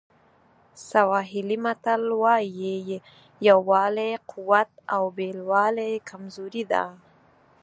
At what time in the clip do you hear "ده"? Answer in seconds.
6.71-6.83